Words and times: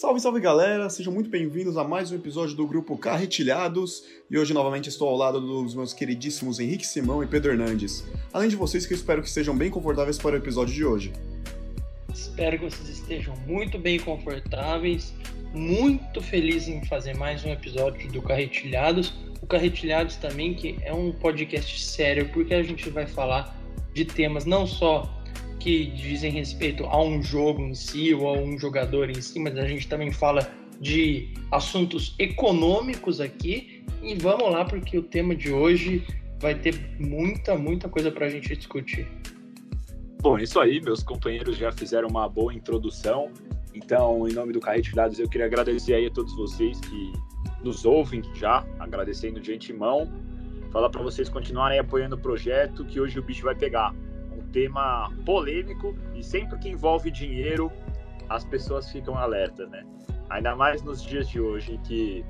Salve, 0.00 0.20
salve 0.20 0.38
galera, 0.38 0.88
sejam 0.88 1.12
muito 1.12 1.28
bem-vindos 1.28 1.76
a 1.76 1.82
mais 1.82 2.12
um 2.12 2.14
episódio 2.14 2.54
do 2.54 2.64
grupo 2.68 2.96
Carretilhados 2.96 4.04
e 4.30 4.38
hoje 4.38 4.54
novamente 4.54 4.88
estou 4.88 5.08
ao 5.08 5.16
lado 5.16 5.40
dos 5.40 5.74
meus 5.74 5.92
queridíssimos 5.92 6.60
Henrique 6.60 6.86
Simão 6.86 7.20
e 7.20 7.26
Pedro 7.26 7.50
Hernandes. 7.50 8.06
Além 8.32 8.48
de 8.48 8.54
vocês 8.54 8.86
que 8.86 8.92
eu 8.92 8.96
espero 8.96 9.20
que 9.20 9.26
estejam 9.26 9.56
bem 9.56 9.68
confortáveis 9.72 10.16
para 10.16 10.36
o 10.36 10.38
episódio 10.38 10.72
de 10.72 10.84
hoje. 10.84 11.12
Espero 12.14 12.60
que 12.60 12.70
vocês 12.70 12.90
estejam 12.90 13.34
muito 13.44 13.76
bem 13.76 13.98
confortáveis, 13.98 15.12
muito 15.52 16.22
felizes 16.22 16.68
em 16.68 16.84
fazer 16.84 17.16
mais 17.16 17.44
um 17.44 17.50
episódio 17.50 18.08
do 18.12 18.22
Carretilhados. 18.22 19.12
O 19.42 19.48
Carretilhados 19.48 20.14
também 20.14 20.54
que 20.54 20.78
é 20.82 20.94
um 20.94 21.10
podcast 21.10 21.84
sério 21.84 22.28
porque 22.32 22.54
a 22.54 22.62
gente 22.62 22.88
vai 22.88 23.08
falar 23.08 23.52
de 23.92 24.04
temas 24.04 24.44
não 24.44 24.64
só 24.64 25.17
que 25.58 25.86
dizem 25.86 26.30
respeito 26.30 26.84
a 26.84 27.02
um 27.02 27.22
jogo 27.22 27.62
em 27.62 27.74
si 27.74 28.14
ou 28.14 28.28
a 28.28 28.32
um 28.32 28.58
jogador 28.58 29.10
em 29.10 29.20
si, 29.20 29.38
mas 29.38 29.56
a 29.56 29.66
gente 29.66 29.88
também 29.88 30.12
fala 30.12 30.48
de 30.80 31.28
assuntos 31.50 32.14
econômicos 32.18 33.20
aqui. 33.20 33.84
E 34.02 34.14
vamos 34.14 34.50
lá, 34.50 34.64
porque 34.64 34.96
o 34.96 35.02
tema 35.02 35.34
de 35.34 35.50
hoje 35.50 36.06
vai 36.40 36.54
ter 36.54 36.74
muita, 37.00 37.56
muita 37.56 37.88
coisa 37.88 38.10
para 38.10 38.26
a 38.26 38.28
gente 38.28 38.54
discutir. 38.54 39.06
Bom, 40.20 40.38
isso 40.38 40.58
aí, 40.60 40.80
meus 40.80 41.02
companheiros 41.02 41.56
já 41.56 41.70
fizeram 41.72 42.08
uma 42.08 42.28
boa 42.28 42.54
introdução. 42.54 43.30
Então, 43.74 44.26
em 44.28 44.32
nome 44.32 44.52
do 44.52 44.60
Carrete 44.60 44.94
Dados, 44.94 45.18
eu 45.18 45.28
queria 45.28 45.46
agradecer 45.46 45.94
aí 45.94 46.06
a 46.06 46.10
todos 46.10 46.34
vocês 46.34 46.80
que 46.80 47.12
nos 47.62 47.84
ouvem 47.84 48.22
já, 48.34 48.64
agradecendo 48.78 49.40
de 49.40 49.52
antemão. 49.52 50.10
Falar 50.70 50.90
para 50.90 51.02
vocês 51.02 51.28
continuarem 51.28 51.78
apoiando 51.78 52.16
o 52.16 52.18
projeto, 52.18 52.84
que 52.84 53.00
hoje 53.00 53.18
o 53.18 53.22
bicho 53.22 53.44
vai 53.44 53.54
pegar 53.54 53.94
tema 54.52 55.10
polêmico 55.24 55.96
e 56.14 56.22
sempre 56.22 56.58
que 56.58 56.68
envolve 56.68 57.10
dinheiro, 57.10 57.70
as 58.28 58.44
pessoas 58.44 58.90
ficam 58.90 59.16
alertas, 59.16 59.68
né? 59.70 59.84
Ainda 60.30 60.54
mais 60.54 60.82
nos 60.82 61.02
dias 61.02 61.28
de 61.28 61.40
hoje, 61.40 61.78
que 61.84 62.24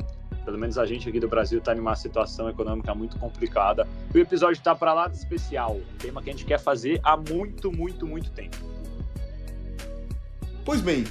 pelo 0.45 0.59
menos 0.59 0.79
a 0.79 0.87
gente 0.87 1.07
aqui 1.07 1.21
do 1.21 1.29
Brasil 1.29 1.59
está 1.59 1.75
em 1.77 1.79
uma 1.79 1.95
situação 1.95 2.49
econômica 2.49 2.95
muito 2.95 3.19
complicada. 3.19 3.87
O 4.15 4.17
episódio 4.17 4.55
está 4.55 4.75
para 4.75 4.95
lá 4.95 5.07
de 5.07 5.17
especial, 5.17 5.77
um 5.77 5.99
tema 5.99 6.23
que 6.23 6.31
a 6.31 6.33
gente 6.33 6.47
quer 6.47 6.59
fazer 6.59 7.01
há 7.03 7.17
muito, 7.17 7.71
muito, 7.71 8.07
muito 8.07 8.31
tempo. 8.31 8.57
Pois 10.65 10.81
bem, 10.81 11.05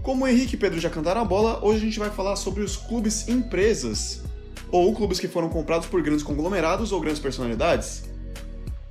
como 0.00 0.24
o 0.24 0.28
Henrique 0.28 0.54
e 0.54 0.58
Pedro 0.58 0.78
já 0.78 0.90
cantaram 0.90 1.22
a 1.22 1.24
bola, 1.24 1.64
hoje 1.64 1.78
a 1.78 1.84
gente 1.86 1.98
vai 1.98 2.10
falar 2.10 2.36
sobre 2.36 2.62
os 2.62 2.76
clubes 2.76 3.26
empresas, 3.26 4.22
ou 4.70 4.94
clubes 4.94 5.18
que 5.18 5.26
foram 5.26 5.48
comprados 5.48 5.88
por 5.88 6.02
grandes 6.02 6.22
conglomerados 6.22 6.92
ou 6.92 7.00
grandes 7.00 7.20
personalidades. 7.20 8.13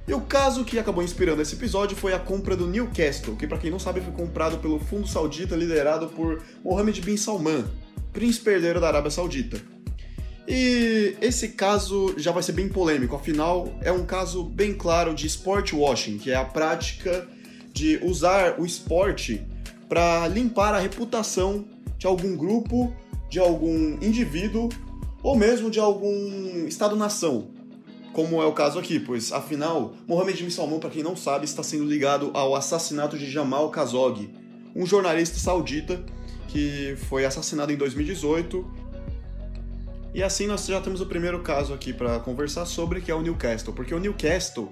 E 0.07 0.13
o 0.13 0.19
caso 0.19 0.65
que 0.65 0.77
acabou 0.77 1.01
inspirando 1.01 1.41
esse 1.41 1.55
episódio 1.55 1.95
foi 1.95 2.13
a 2.13 2.19
compra 2.19 2.57
do 2.57 2.67
Newcastle, 2.67 3.37
que 3.37 3.47
para 3.47 3.57
quem 3.57 3.71
não 3.71 3.79
sabe 3.79 4.01
foi 4.01 4.11
comprado 4.11 4.57
pelo 4.57 4.77
fundo 4.77 5.07
saudita 5.07 5.55
liderado 5.55 6.07
por 6.07 6.43
Mohammed 6.63 6.99
bin 7.01 7.15
Salman, 7.15 7.63
príncipe 8.11 8.49
herdeiro 8.49 8.81
da 8.81 8.87
Arábia 8.87 9.09
Saudita. 9.09 9.61
E 10.45 11.15
esse 11.21 11.49
caso 11.49 12.13
já 12.17 12.33
vai 12.33 12.43
ser 12.43 12.51
bem 12.51 12.67
polêmico, 12.67 13.15
afinal 13.15 13.73
é 13.81 13.93
um 13.93 14.05
caso 14.05 14.43
bem 14.43 14.73
claro 14.73 15.15
de 15.15 15.25
sport 15.25 15.71
washing, 15.71 16.17
que 16.17 16.31
é 16.31 16.35
a 16.35 16.43
prática 16.43 17.25
de 17.71 17.97
usar 18.03 18.59
o 18.59 18.65
esporte 18.65 19.41
para 19.87 20.27
limpar 20.27 20.73
a 20.73 20.79
reputação 20.79 21.65
de 21.97 22.05
algum 22.05 22.35
grupo, 22.35 22.93
de 23.29 23.39
algum 23.39 23.97
indivíduo 24.01 24.67
ou 25.23 25.37
mesmo 25.37 25.71
de 25.71 25.79
algum 25.79 26.67
estado-nação, 26.67 27.47
como 28.13 28.41
é 28.41 28.45
o 28.45 28.53
caso 28.53 28.77
aqui, 28.77 28.99
pois 28.99 29.33
afinal, 29.33 29.95
Mohamed 30.07 30.49
Salman, 30.51 30.79
para 30.79 30.91
quem 30.91 31.01
não 31.01 31.15
sabe, 31.15 31.45
está 31.45 31.63
sendo 31.63 31.83
ligado 31.83 32.29
ao 32.33 32.55
assassinato 32.55 33.17
de 33.17 33.29
Jamal 33.29 33.69
Khashoggi, 33.71 34.29
um 34.75 34.85
jornalista 34.85 35.37
saudita 35.39 36.01
que 36.47 36.95
foi 37.09 37.25
assassinado 37.25 37.71
em 37.71 37.75
2018. 37.75 38.83
E 40.13 40.21
assim 40.21 40.45
nós 40.45 40.63
já 40.63 40.79
temos 40.79 41.01
o 41.01 41.07
primeiro 41.07 41.41
caso 41.41 41.73
aqui 41.73 41.91
para 41.91 42.19
conversar 42.19 42.67
sobre, 42.67 43.01
que 43.01 43.09
é 43.09 43.15
o 43.15 43.21
Newcastle, 43.21 43.73
porque 43.73 43.95
o 43.95 43.99
Newcastle 43.99 44.71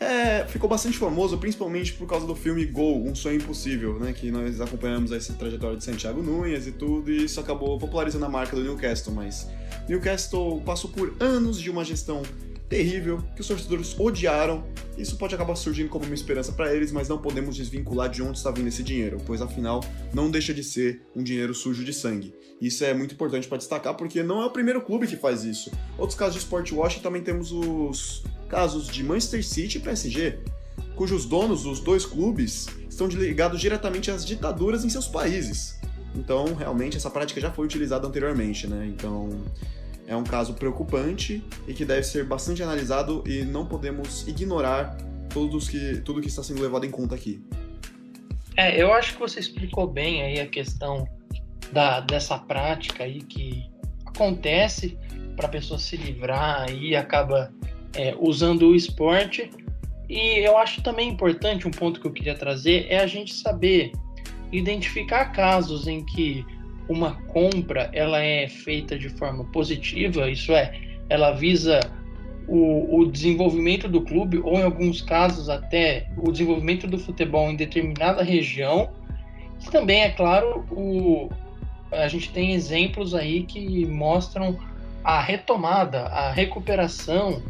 é, 0.00 0.44
ficou 0.48 0.68
bastante 0.68 0.98
famoso, 0.98 1.38
principalmente 1.38 1.92
por 1.92 2.08
causa 2.08 2.26
do 2.26 2.34
filme 2.34 2.64
Gol, 2.66 3.04
Um 3.06 3.14
Sonho 3.14 3.36
Impossível, 3.36 4.00
né? 4.00 4.12
Que 4.12 4.32
nós 4.32 4.60
acompanhamos 4.60 5.12
essa 5.12 5.32
trajetória 5.34 5.76
de 5.76 5.84
Santiago 5.84 6.20
Nunes 6.20 6.66
e 6.66 6.72
tudo, 6.72 7.12
e 7.12 7.26
isso 7.26 7.38
acabou 7.38 7.78
popularizando 7.78 8.24
a 8.24 8.28
marca 8.28 8.56
do 8.56 8.62
Newcastle, 8.64 9.14
mas 9.14 9.48
Newcastle 9.88 10.60
passou 10.62 10.90
por 10.90 11.14
anos 11.20 11.60
de 11.60 11.70
uma 11.70 11.84
gestão 11.84 12.22
terrível 12.72 13.22
que 13.34 13.42
os 13.42 13.46
torcedores 13.46 13.94
odiaram. 14.00 14.64
Isso 14.96 15.18
pode 15.18 15.34
acabar 15.34 15.54
surgindo 15.56 15.90
como 15.90 16.06
uma 16.06 16.14
esperança 16.14 16.52
para 16.52 16.74
eles, 16.74 16.90
mas 16.90 17.06
não 17.06 17.18
podemos 17.18 17.54
desvincular 17.54 18.08
de 18.08 18.22
onde 18.22 18.38
está 18.38 18.50
vindo 18.50 18.66
esse 18.66 18.82
dinheiro, 18.82 19.18
pois 19.26 19.42
afinal 19.42 19.84
não 20.14 20.30
deixa 20.30 20.54
de 20.54 20.64
ser 20.64 21.02
um 21.14 21.22
dinheiro 21.22 21.52
sujo 21.52 21.84
de 21.84 21.92
sangue. 21.92 22.34
Isso 22.58 22.82
é 22.82 22.94
muito 22.94 23.12
importante 23.12 23.46
para 23.46 23.58
destacar 23.58 23.94
porque 23.94 24.22
não 24.22 24.40
é 24.40 24.46
o 24.46 24.50
primeiro 24.50 24.80
clube 24.80 25.06
que 25.06 25.16
faz 25.16 25.44
isso. 25.44 25.70
Outros 25.98 26.18
casos 26.18 26.34
de 26.34 26.40
sport 26.40 26.72
washing 26.72 27.00
também 27.00 27.20
temos 27.20 27.52
os 27.52 28.24
casos 28.48 28.88
de 28.88 29.04
Manchester 29.04 29.44
City 29.44 29.76
e 29.76 29.80
PSG, 29.80 30.38
cujos 30.96 31.26
donos 31.26 31.64
dos 31.64 31.78
dois 31.78 32.06
clubes 32.06 32.68
estão 32.88 33.06
ligados 33.06 33.60
diretamente 33.60 34.10
às 34.10 34.24
ditaduras 34.24 34.82
em 34.82 34.88
seus 34.88 35.06
países. 35.06 35.78
Então, 36.14 36.54
realmente, 36.54 36.96
essa 36.96 37.10
prática 37.10 37.38
já 37.38 37.50
foi 37.50 37.66
utilizada 37.66 38.06
anteriormente, 38.06 38.66
né? 38.66 38.86
Então, 38.86 39.28
é 40.06 40.16
um 40.16 40.24
caso 40.24 40.54
preocupante 40.54 41.42
e 41.66 41.74
que 41.74 41.84
deve 41.84 42.02
ser 42.02 42.24
bastante 42.24 42.62
analisado 42.62 43.22
e 43.26 43.42
não 43.42 43.66
podemos 43.66 44.26
ignorar 44.26 44.96
todos 45.32 45.68
que, 45.68 46.00
tudo 46.04 46.20
que 46.20 46.28
está 46.28 46.42
sendo 46.42 46.60
levado 46.60 46.84
em 46.84 46.90
conta 46.90 47.14
aqui. 47.14 47.42
É, 48.56 48.80
eu 48.80 48.92
acho 48.92 49.14
que 49.14 49.20
você 49.20 49.40
explicou 49.40 49.86
bem 49.86 50.22
aí 50.22 50.40
a 50.40 50.46
questão 50.46 51.08
da, 51.72 52.00
dessa 52.00 52.38
prática 52.38 53.04
aí 53.04 53.22
que 53.22 53.70
acontece 54.04 54.98
para 55.36 55.46
a 55.46 55.50
pessoa 55.50 55.78
se 55.78 55.96
livrar 55.96 56.70
e 56.70 56.94
acaba 56.94 57.52
é, 57.94 58.14
usando 58.20 58.68
o 58.68 58.74
esporte. 58.74 59.50
E 60.08 60.46
eu 60.46 60.58
acho 60.58 60.82
também 60.82 61.08
importante 61.08 61.66
um 61.66 61.70
ponto 61.70 62.00
que 62.00 62.06
eu 62.06 62.12
queria 62.12 62.34
trazer 62.34 62.86
é 62.90 62.98
a 62.98 63.06
gente 63.06 63.32
saber 63.32 63.92
identificar 64.52 65.26
casos 65.26 65.86
em 65.86 66.04
que 66.04 66.44
uma 66.88 67.14
compra 67.28 67.90
ela 67.92 68.22
é 68.22 68.48
feita 68.48 68.98
de 68.98 69.08
forma 69.08 69.44
positiva, 69.44 70.30
isso 70.30 70.52
é, 70.52 70.78
ela 71.08 71.32
visa 71.32 71.80
o, 72.46 72.98
o, 72.98 73.06
desenvolvimento 73.06 73.88
do 73.88 74.02
clube 74.02 74.38
ou 74.38 74.54
em 74.54 74.62
alguns 74.62 75.00
casos 75.00 75.48
até 75.48 76.08
o 76.16 76.30
desenvolvimento 76.30 76.86
do 76.86 76.98
futebol 76.98 77.50
em 77.50 77.56
determinada 77.56 78.22
região. 78.22 78.90
E 79.64 79.70
também 79.70 80.02
é 80.02 80.10
claro 80.10 80.64
o, 80.70 81.30
a 81.92 82.08
gente 82.08 82.30
tem 82.30 82.52
exemplos 82.52 83.14
aí 83.14 83.44
que 83.44 83.86
mostram 83.86 84.58
a 85.04 85.20
retomada, 85.20 86.02
a 86.06 86.32
recuperação 86.32 87.42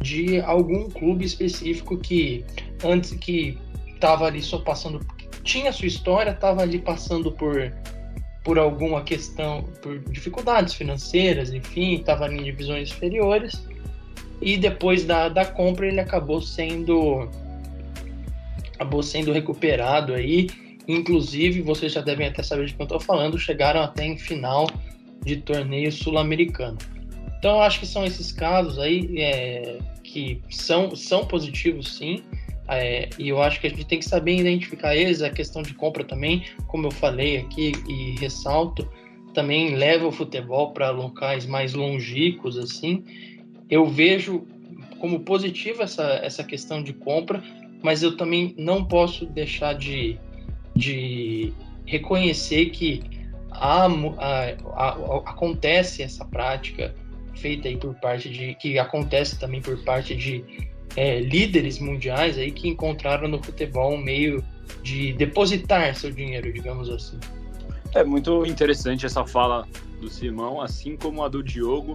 de 0.00 0.40
algum 0.40 0.90
clube 0.90 1.24
específico 1.24 1.96
que 1.96 2.44
antes 2.82 3.12
que 3.12 3.58
estava 3.94 4.26
ali 4.26 4.42
só 4.42 4.58
passando 4.58 5.00
tinha 5.42 5.72
sua 5.72 5.86
história, 5.86 6.30
estava 6.30 6.62
ali 6.62 6.78
passando 6.78 7.30
por 7.30 7.72
por 8.44 8.58
alguma 8.58 9.02
questão, 9.02 9.64
por 9.80 9.98
dificuldades 10.10 10.74
financeiras, 10.74 11.52
enfim, 11.52 11.94
estava 11.94 12.32
em 12.32 12.44
divisões 12.44 12.90
inferiores. 12.90 13.66
E 14.40 14.58
depois 14.58 15.04
da, 15.04 15.30
da 15.30 15.46
compra 15.46 15.86
ele 15.86 15.98
acabou 15.98 16.42
sendo 16.42 17.28
acabou 18.74 19.02
sendo 19.02 19.32
recuperado 19.32 20.12
aí. 20.12 20.48
Inclusive, 20.86 21.62
vocês 21.62 21.92
já 21.92 22.02
devem 22.02 22.26
até 22.26 22.42
saber 22.42 22.66
de 22.66 22.74
quem 22.74 22.80
eu 22.80 22.84
estou 22.84 23.00
falando, 23.00 23.38
chegaram 23.38 23.80
até 23.80 24.04
em 24.04 24.18
final 24.18 24.68
de 25.24 25.38
torneio 25.38 25.90
sul-americano. 25.90 26.76
Então, 27.38 27.56
eu 27.56 27.62
acho 27.62 27.80
que 27.80 27.86
são 27.86 28.04
esses 28.04 28.30
casos 28.32 28.78
aí 28.78 29.18
é, 29.18 29.78
que 30.02 30.42
são, 30.50 30.94
são 30.94 31.26
positivos, 31.26 31.96
sim. 31.96 32.22
É, 32.68 33.10
e 33.18 33.28
eu 33.28 33.42
acho 33.42 33.60
que 33.60 33.66
a 33.66 33.70
gente 33.70 33.84
tem 33.84 33.98
que 33.98 34.04
saber 34.04 34.36
identificar 34.36 34.96
eles, 34.96 35.22
a 35.22 35.30
questão 35.30 35.62
de 35.62 35.74
compra 35.74 36.02
também, 36.02 36.44
como 36.66 36.86
eu 36.86 36.90
falei 36.90 37.38
aqui 37.38 37.72
e 37.86 38.18
ressalto, 38.18 38.88
também 39.34 39.74
leva 39.74 40.06
o 40.06 40.12
futebol 40.12 40.72
para 40.72 40.90
locais 40.90 41.44
mais 41.44 41.74
longínquos, 41.74 42.56
assim. 42.56 43.04
Eu 43.68 43.86
vejo 43.86 44.46
como 44.98 45.20
positiva 45.20 45.82
essa, 45.82 46.20
essa 46.22 46.44
questão 46.44 46.82
de 46.82 46.92
compra, 46.92 47.42
mas 47.82 48.02
eu 48.02 48.16
também 48.16 48.54
não 48.56 48.84
posso 48.84 49.26
deixar 49.26 49.74
de, 49.74 50.18
de 50.74 51.52
reconhecer 51.84 52.70
que 52.70 53.02
há, 53.50 53.86
acontece 55.26 56.02
essa 56.02 56.24
prática 56.24 56.94
feita 57.34 57.68
aí 57.68 57.76
por 57.76 57.94
parte 57.96 58.28
de 58.28 58.54
que 58.54 58.78
acontece 58.78 59.38
também 59.38 59.60
por 59.60 59.76
parte 59.84 60.14
de 60.14 60.44
é, 60.96 61.20
líderes 61.20 61.78
mundiais 61.78 62.38
aí 62.38 62.50
que 62.50 62.68
encontraram 62.68 63.28
no 63.28 63.42
futebol 63.42 63.94
um 63.94 63.98
meio 63.98 64.44
de 64.82 65.12
depositar 65.14 65.94
seu 65.94 66.10
dinheiro, 66.10 66.52
digamos 66.52 66.88
assim. 66.88 67.18
É 67.94 68.04
muito 68.04 68.44
interessante 68.46 69.06
essa 69.06 69.24
fala 69.24 69.66
do 70.00 70.08
Simão, 70.08 70.60
assim 70.60 70.96
como 70.96 71.22
a 71.22 71.28
do 71.28 71.42
Diogo, 71.42 71.94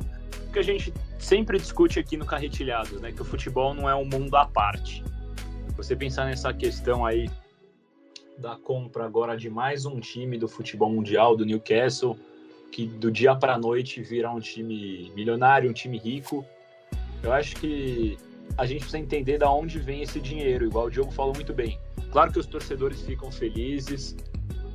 que 0.51 0.59
a 0.59 0.63
gente 0.63 0.93
sempre 1.17 1.57
discute 1.57 1.99
aqui 1.99 2.17
no 2.17 2.25
Carretilhado, 2.25 2.99
né? 2.99 3.11
Que 3.11 3.21
o 3.21 3.25
futebol 3.25 3.73
não 3.73 3.89
é 3.89 3.95
um 3.95 4.05
mundo 4.05 4.35
à 4.35 4.45
parte. 4.45 5.03
Você 5.75 5.95
pensar 5.95 6.25
nessa 6.25 6.53
questão 6.53 7.05
aí 7.05 7.29
da 8.37 8.55
compra 8.55 9.05
agora 9.05 9.35
de 9.35 9.49
mais 9.49 9.85
um 9.85 9.99
time 9.99 10.37
do 10.37 10.47
futebol 10.47 10.89
mundial, 10.89 11.35
do 11.35 11.45
Newcastle, 11.45 12.17
que 12.71 12.85
do 12.85 13.11
dia 13.11 13.35
para 13.35 13.57
noite 13.57 14.01
vira 14.01 14.31
um 14.31 14.39
time 14.39 15.11
milionário, 15.15 15.69
um 15.69 15.73
time 15.73 15.97
rico. 15.97 16.45
Eu 17.21 17.33
acho 17.33 17.55
que 17.57 18.17
a 18.57 18.65
gente 18.65 18.79
precisa 18.79 18.99
entender 18.99 19.37
da 19.37 19.51
onde 19.51 19.79
vem 19.79 20.01
esse 20.01 20.19
dinheiro, 20.19 20.65
igual 20.65 20.87
o 20.87 20.91
Diogo 20.91 21.11
falou 21.11 21.33
muito 21.33 21.53
bem. 21.53 21.79
Claro 22.11 22.31
que 22.31 22.39
os 22.39 22.45
torcedores 22.45 23.01
ficam 23.01 23.31
felizes, 23.31 24.15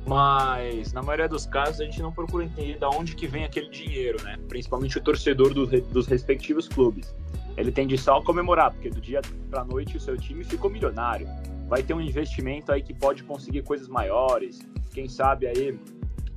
mas 0.07 0.93
na 0.93 1.01
maioria 1.01 1.27
dos 1.27 1.45
casos 1.45 1.81
a 1.81 1.85
gente 1.85 2.01
não 2.01 2.11
procura 2.11 2.45
entender 2.45 2.77
da 2.77 2.89
onde 2.89 3.15
que 3.15 3.27
vem 3.27 3.43
aquele 3.43 3.69
dinheiro, 3.69 4.21
né? 4.23 4.37
Principalmente 4.47 4.97
o 4.97 5.01
torcedor 5.01 5.53
do, 5.53 5.65
dos 5.65 6.07
respectivos 6.07 6.67
clubes. 6.67 7.13
Ele 7.57 7.71
tende 7.71 7.97
só 7.97 8.17
a 8.17 8.23
comemorar, 8.23 8.71
porque 8.71 8.89
do 8.89 9.01
dia 9.01 9.21
para 9.49 9.63
noite 9.63 9.97
o 9.97 9.99
seu 9.99 10.17
time 10.17 10.43
ficou 10.43 10.69
milionário. 10.69 11.27
Vai 11.67 11.81
ter 11.81 11.93
um 11.93 12.01
investimento 12.01 12.71
aí 12.71 12.81
que 12.81 12.93
pode 12.93 13.23
conseguir 13.23 13.63
coisas 13.63 13.87
maiores. 13.87 14.59
Quem 14.93 15.07
sabe 15.09 15.47
aí 15.47 15.77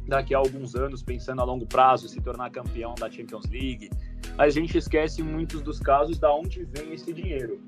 daqui 0.07 0.35
a 0.35 0.39
alguns 0.39 0.75
anos, 0.75 1.03
pensando 1.03 1.43
a 1.43 1.45
longo 1.45 1.67
prazo, 1.67 2.09
se 2.09 2.21
tornar 2.21 2.51
campeão 2.51 2.95
da 2.95 3.11
Champions 3.11 3.45
League. 3.51 3.91
A 4.37 4.49
gente 4.49 4.79
esquece 4.79 5.21
em 5.21 5.25
muitos 5.25 5.63
dos 5.63 5.81
casos 5.81 6.19
da 6.19 6.33
onde 6.33 6.65
vem 6.65 6.93
esse 6.93 7.13
dinheiro. 7.13 7.61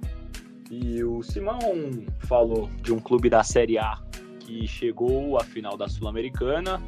E 0.70 1.02
o 1.02 1.22
Simão 1.22 1.58
falou 2.20 2.70
de 2.82 2.92
um 2.92 3.00
clube 3.00 3.28
da 3.28 3.42
Série 3.42 3.76
A 3.76 3.98
que 4.38 4.66
chegou 4.66 5.36
à 5.38 5.44
final 5.44 5.76
da 5.76 5.88
Sul-Americana. 5.88 6.80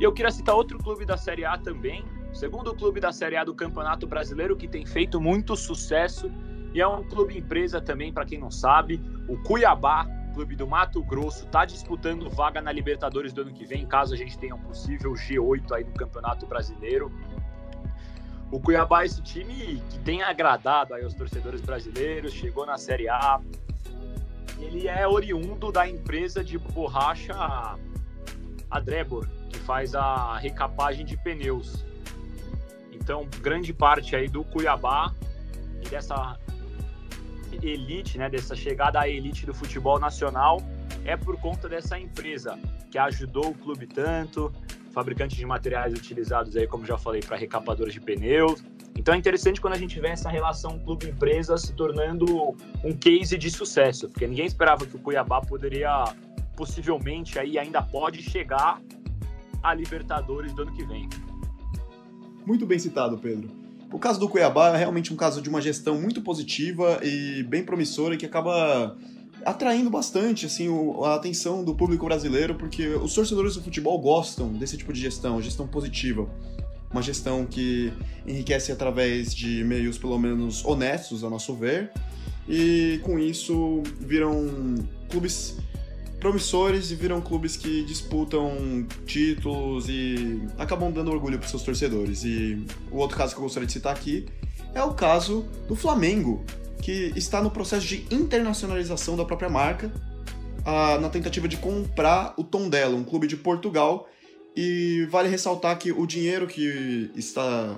E 0.00 0.04
eu 0.04 0.12
queria 0.12 0.30
citar 0.30 0.54
outro 0.54 0.78
clube 0.78 1.04
da 1.04 1.16
Série 1.16 1.44
A 1.44 1.56
também, 1.56 2.04
segundo 2.32 2.74
clube 2.74 3.00
da 3.00 3.12
Série 3.12 3.36
A 3.36 3.44
do 3.44 3.54
Campeonato 3.54 4.06
Brasileiro 4.06 4.56
que 4.56 4.68
tem 4.68 4.84
feito 4.84 5.20
muito 5.20 5.56
sucesso 5.56 6.30
e 6.76 6.80
é 6.80 6.86
um 6.86 7.02
clube 7.02 7.38
empresa 7.38 7.80
também, 7.80 8.12
para 8.12 8.26
quem 8.26 8.38
não 8.38 8.50
sabe, 8.50 9.00
o 9.26 9.38
Cuiabá, 9.38 10.06
clube 10.34 10.54
do 10.54 10.66
Mato 10.66 11.02
Grosso, 11.02 11.46
está 11.46 11.64
disputando 11.64 12.28
vaga 12.28 12.60
na 12.60 12.70
Libertadores 12.70 13.32
do 13.32 13.40
ano 13.40 13.54
que 13.54 13.64
vem, 13.64 13.86
caso 13.86 14.12
a 14.12 14.16
gente 14.16 14.38
tenha 14.38 14.54
um 14.54 14.60
possível 14.60 15.14
G8 15.14 15.72
aí 15.72 15.84
no 15.84 15.94
Campeonato 15.94 16.46
Brasileiro. 16.46 17.10
O 18.50 18.60
Cuiabá 18.60 19.02
é 19.02 19.06
esse 19.06 19.22
time 19.22 19.82
que 19.90 19.98
tem 20.00 20.22
agradado 20.22 20.94
aí 20.94 21.04
os 21.04 21.14
torcedores 21.14 21.60
brasileiros, 21.60 22.32
chegou 22.32 22.64
na 22.64 22.78
Série 22.78 23.08
A, 23.08 23.40
ele 24.58 24.88
é 24.88 25.06
oriundo 25.06 25.70
da 25.70 25.88
empresa 25.88 26.42
de 26.42 26.56
borracha 26.56 27.34
a 28.70 28.80
Drebor, 28.80 29.28
que 29.48 29.58
faz 29.58 29.94
a 29.94 30.38
recapagem 30.38 31.04
de 31.04 31.16
pneus. 31.16 31.84
Então, 32.92 33.28
grande 33.40 33.72
parte 33.72 34.16
aí 34.16 34.28
do 34.28 34.44
Cuiabá 34.44 35.12
e 35.84 35.88
dessa 35.88 36.38
elite, 37.62 38.18
né, 38.18 38.28
dessa 38.28 38.54
chegada 38.54 39.00
à 39.00 39.08
elite 39.08 39.46
do 39.46 39.54
futebol 39.54 39.98
nacional 39.98 40.60
é 41.04 41.16
por 41.16 41.38
conta 41.38 41.68
dessa 41.68 41.98
empresa 41.98 42.58
que 42.90 42.98
ajudou 42.98 43.50
o 43.50 43.54
clube 43.54 43.86
tanto, 43.86 44.52
fabricante 44.96 45.36
de 45.36 45.44
materiais 45.44 45.92
utilizados 45.92 46.56
aí, 46.56 46.66
como 46.66 46.86
já 46.86 46.96
falei, 46.96 47.20
para 47.20 47.36
recapadores 47.36 47.92
de 47.92 48.00
pneus, 48.00 48.64
então 48.98 49.12
é 49.12 49.18
interessante 49.18 49.60
quando 49.60 49.74
a 49.74 49.78
gente 49.78 50.00
vê 50.00 50.08
essa 50.08 50.30
relação 50.30 50.78
clube-empresa 50.78 51.58
se 51.58 51.74
tornando 51.74 52.56
um 52.82 52.96
case 52.96 53.36
de 53.36 53.50
sucesso, 53.50 54.08
porque 54.08 54.26
ninguém 54.26 54.46
esperava 54.46 54.86
que 54.86 54.96
o 54.96 54.98
Cuiabá 54.98 55.42
poderia, 55.42 56.02
possivelmente, 56.56 57.38
aí 57.38 57.58
ainda 57.58 57.82
pode 57.82 58.22
chegar 58.22 58.80
a 59.62 59.74
Libertadores 59.74 60.54
do 60.54 60.62
ano 60.62 60.72
que 60.72 60.82
vem. 60.86 61.10
Muito 62.46 62.64
bem 62.64 62.78
citado, 62.78 63.18
Pedro. 63.18 63.50
O 63.92 63.98
caso 63.98 64.18
do 64.18 64.30
Cuiabá 64.30 64.70
é 64.70 64.78
realmente 64.78 65.12
um 65.12 65.16
caso 65.16 65.42
de 65.42 65.50
uma 65.50 65.60
gestão 65.60 66.00
muito 66.00 66.22
positiva 66.22 67.00
e 67.02 67.42
bem 67.42 67.62
promissora 67.62 68.16
que 68.16 68.24
acaba 68.24 68.96
atraindo 69.44 69.90
bastante 69.90 70.46
assim 70.46 70.68
a 71.04 71.14
atenção 71.14 71.64
do 71.64 71.74
público 71.74 72.06
brasileiro, 72.06 72.54
porque 72.54 72.88
os 72.88 73.14
torcedores 73.14 73.54
do 73.54 73.62
futebol 73.62 73.98
gostam 74.00 74.52
desse 74.52 74.76
tipo 74.76 74.92
de 74.92 75.00
gestão, 75.00 75.40
gestão 75.40 75.66
positiva. 75.66 76.28
Uma 76.90 77.02
gestão 77.02 77.44
que 77.44 77.92
enriquece 78.26 78.72
através 78.72 79.34
de 79.34 79.62
meios 79.64 79.98
pelo 79.98 80.18
menos 80.18 80.64
honestos, 80.64 81.24
a 81.24 81.30
nosso 81.30 81.54
ver, 81.54 81.90
e 82.48 83.00
com 83.02 83.18
isso 83.18 83.82
viram 84.00 84.76
clubes 85.08 85.56
promissores 86.20 86.90
e 86.90 86.94
viram 86.94 87.20
clubes 87.20 87.56
que 87.56 87.84
disputam 87.84 88.86
títulos 89.04 89.88
e 89.88 90.42
acabam 90.58 90.90
dando 90.90 91.10
orgulho 91.10 91.38
para 91.38 91.48
seus 91.48 91.62
torcedores. 91.62 92.24
E 92.24 92.64
o 92.90 92.96
outro 92.96 93.16
caso 93.16 93.34
que 93.34 93.38
eu 93.38 93.44
gostaria 93.44 93.66
de 93.66 93.72
citar 93.72 93.94
aqui 93.94 94.26
é 94.74 94.82
o 94.82 94.94
caso 94.94 95.44
do 95.68 95.76
Flamengo, 95.76 96.44
que 96.86 97.12
está 97.16 97.42
no 97.42 97.50
processo 97.50 97.84
de 97.84 98.06
internacionalização 98.12 99.16
da 99.16 99.24
própria 99.24 99.48
marca, 99.48 99.92
ah, 100.64 100.96
na 101.00 101.08
tentativa 101.08 101.48
de 101.48 101.56
comprar 101.56 102.32
o 102.36 102.44
Tondela, 102.44 102.94
um 102.94 103.02
clube 103.02 103.26
de 103.26 103.36
Portugal 103.36 104.08
e 104.54 105.04
vale 105.10 105.28
ressaltar 105.28 105.76
que 105.80 105.90
o 105.90 106.06
dinheiro 106.06 106.46
que 106.46 107.10
está. 107.16 107.76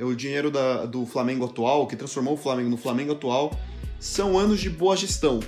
O 0.00 0.14
dinheiro 0.14 0.50
da, 0.50 0.86
do 0.86 1.04
Flamengo 1.04 1.44
atual, 1.44 1.86
que 1.86 1.96
transformou 1.96 2.32
o 2.32 2.36
Flamengo 2.38 2.70
no 2.70 2.78
Flamengo 2.78 3.12
atual, 3.12 3.54
são 4.00 4.38
anos 4.38 4.58
de 4.58 4.70
boa 4.70 4.96
gestão. 4.96 5.40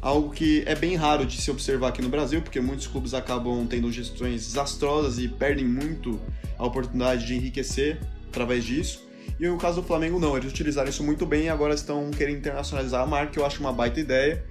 Algo 0.00 0.30
que 0.30 0.62
é 0.64 0.74
bem 0.74 0.96
raro 0.96 1.26
de 1.26 1.40
se 1.40 1.50
observar 1.50 1.88
aqui 1.88 2.00
no 2.00 2.08
Brasil, 2.08 2.40
porque 2.40 2.60
muitos 2.62 2.86
clubes 2.86 3.12
acabam 3.12 3.66
tendo 3.66 3.92
gestões 3.92 4.46
desastrosas 4.46 5.18
e 5.18 5.28
perdem 5.28 5.66
muito 5.66 6.18
a 6.58 6.64
oportunidade 6.64 7.26
de 7.26 7.34
enriquecer 7.34 8.00
através 8.26 8.64
disso. 8.64 9.04
E 9.38 9.48
no 9.48 9.58
caso 9.58 9.80
do 9.80 9.86
Flamengo, 9.86 10.18
não, 10.18 10.36
eles 10.36 10.52
utilizaram 10.52 10.88
isso 10.88 11.02
muito 11.02 11.26
bem 11.26 11.44
e 11.44 11.48
agora 11.48 11.74
estão 11.74 12.10
querendo 12.10 12.38
internacionalizar 12.38 13.02
a 13.02 13.06
marca, 13.06 13.32
que 13.32 13.38
eu 13.38 13.46
acho 13.46 13.60
uma 13.60 13.72
baita 13.72 13.98
ideia. 14.00 14.44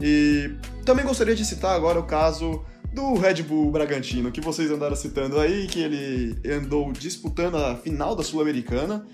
E 0.00 0.50
também 0.84 1.04
gostaria 1.04 1.34
de 1.34 1.44
citar 1.44 1.74
agora 1.74 1.98
o 1.98 2.04
caso 2.04 2.64
do 2.92 3.14
Red 3.14 3.42
Bull 3.42 3.70
Bragantino, 3.70 4.30
que 4.30 4.40
vocês 4.40 4.70
andaram 4.70 4.96
citando 4.96 5.38
aí, 5.38 5.66
que 5.66 5.80
ele 5.80 6.38
andou 6.50 6.92
disputando 6.92 7.56
a 7.56 7.76
final 7.76 8.14
da 8.14 8.22
Sul-Americana. 8.22 9.06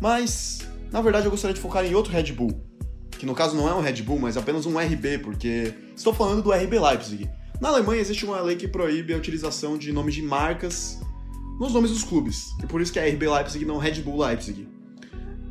Mas, 0.00 0.60
na 0.90 1.00
verdade, 1.00 1.26
eu 1.26 1.30
gostaria 1.30 1.54
de 1.54 1.60
focar 1.60 1.84
em 1.84 1.94
outro 1.94 2.12
Red 2.12 2.32
Bull, 2.32 2.60
que 3.10 3.26
no 3.26 3.34
caso 3.34 3.54
não 3.54 3.68
é 3.68 3.74
um 3.74 3.80
Red 3.80 4.02
Bull, 4.02 4.18
mas 4.18 4.36
apenas 4.36 4.66
um 4.66 4.78
RB, 4.78 5.18
porque 5.18 5.74
estou 5.94 6.12
falando 6.12 6.42
do 6.42 6.50
RB 6.50 6.78
Leipzig. 6.78 7.30
Na 7.60 7.68
Alemanha 7.68 8.00
existe 8.00 8.24
uma 8.24 8.40
lei 8.40 8.56
que 8.56 8.66
proíbe 8.66 9.14
a 9.14 9.16
utilização 9.16 9.78
de 9.78 9.92
nomes 9.92 10.14
de 10.14 10.22
marcas 10.22 10.98
nos 11.62 11.72
nomes 11.72 11.92
dos 11.92 12.02
clubes, 12.02 12.56
e 12.60 12.66
por 12.66 12.80
isso 12.80 12.92
que 12.92 12.98
é 12.98 13.08
RB 13.08 13.28
Leipzig 13.28 13.64
não 13.64 13.78
Red 13.78 14.02
Bull 14.02 14.20
Leipzig. 14.20 14.66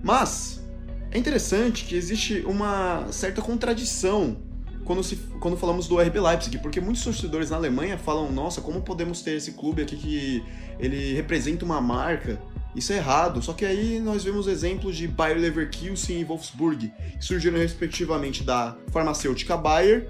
Mas 0.03 0.61
é 1.09 1.17
interessante 1.17 1.85
que 1.85 1.95
existe 1.95 2.43
uma 2.45 3.07
certa 3.11 3.41
contradição 3.41 4.35
quando, 4.83 5.01
se, 5.03 5.15
quando 5.39 5.55
falamos 5.55 5.87
do 5.87 5.97
RB 6.01 6.19
Leipzig, 6.19 6.57
porque 6.57 6.81
muitos 6.81 7.01
torcedores 7.01 7.49
na 7.49 7.55
Alemanha 7.55 7.97
falam: 7.97 8.29
nossa, 8.29 8.59
como 8.59 8.81
podemos 8.81 9.21
ter 9.21 9.37
esse 9.37 9.53
clube 9.53 9.83
aqui 9.83 9.95
que 9.95 10.43
ele 10.77 11.13
representa 11.13 11.63
uma 11.63 11.79
marca? 11.79 12.41
Isso 12.75 12.91
é 12.91 12.97
errado. 12.97 13.41
Só 13.41 13.53
que 13.53 13.63
aí 13.63 13.97
nós 13.97 14.21
vemos 14.21 14.47
exemplos 14.47 14.97
de 14.97 15.07
Bayer 15.07 15.37
Leverkusen 15.37 16.19
e 16.19 16.23
Wolfsburg, 16.25 16.91
que 17.17 17.23
surgiram 17.23 17.57
respectivamente 17.57 18.43
da 18.43 18.75
farmacêutica 18.91 19.55
Bayer 19.55 20.09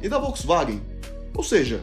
e 0.00 0.08
da 0.08 0.18
Volkswagen. 0.18 0.80
Ou 1.34 1.42
seja, 1.42 1.82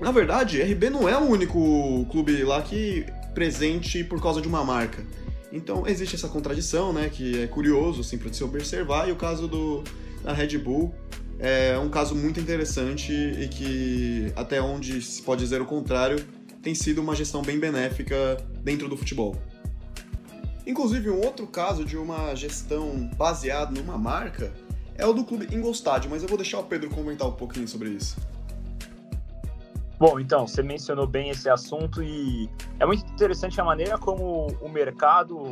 na 0.00 0.12
verdade, 0.12 0.62
RB 0.62 0.90
não 0.90 1.08
é 1.08 1.16
o 1.16 1.24
único 1.24 2.06
clube 2.10 2.42
lá 2.44 2.62
que 2.62 3.04
presente 3.34 4.04
por 4.04 4.20
causa 4.20 4.40
de 4.40 4.48
uma 4.48 4.64
marca. 4.64 5.04
Então 5.52 5.86
existe 5.86 6.14
essa 6.14 6.28
contradição, 6.28 6.92
né, 6.92 7.08
que 7.08 7.42
é 7.42 7.46
curioso 7.46 8.04
sempre 8.04 8.30
de 8.30 8.36
se 8.36 8.44
observar, 8.44 9.08
e 9.08 9.12
o 9.12 9.16
caso 9.16 9.48
do, 9.48 9.82
da 10.22 10.32
Red 10.32 10.58
Bull 10.58 10.94
é 11.38 11.78
um 11.78 11.88
caso 11.88 12.14
muito 12.14 12.40
interessante 12.40 13.12
e 13.12 13.48
que, 13.48 14.32
até 14.34 14.60
onde 14.60 15.00
se 15.00 15.22
pode 15.22 15.42
dizer 15.42 15.60
o 15.60 15.64
contrário, 15.64 16.24
tem 16.62 16.74
sido 16.74 17.00
uma 17.00 17.14
gestão 17.14 17.42
bem 17.42 17.58
benéfica 17.58 18.36
dentro 18.62 18.88
do 18.88 18.96
futebol. 18.96 19.36
Inclusive, 20.66 21.08
um 21.08 21.24
outro 21.24 21.46
caso 21.46 21.84
de 21.84 21.96
uma 21.96 22.34
gestão 22.34 23.08
baseada 23.16 23.72
numa 23.72 23.96
marca 23.96 24.52
é 24.96 25.06
o 25.06 25.12
do 25.12 25.24
clube 25.24 25.48
Ingolstadt, 25.54 26.08
mas 26.08 26.22
eu 26.22 26.28
vou 26.28 26.36
deixar 26.36 26.58
o 26.58 26.64
Pedro 26.64 26.90
comentar 26.90 27.26
um 27.26 27.32
pouquinho 27.32 27.66
sobre 27.66 27.90
isso. 27.90 28.16
Bom, 29.98 30.20
então, 30.20 30.46
você 30.46 30.62
mencionou 30.62 31.08
bem 31.08 31.30
esse 31.30 31.50
assunto 31.50 32.02
e 32.02 32.48
é 32.78 32.86
muito 32.86 33.04
interessante 33.12 33.60
a 33.60 33.64
maneira 33.64 33.98
como 33.98 34.46
o 34.60 34.68
mercado 34.68 35.42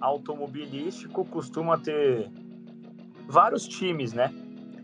automobilístico 0.00 1.24
costuma 1.24 1.76
ter 1.76 2.30
vários 3.28 3.66
times, 3.66 4.12
né? 4.12 4.32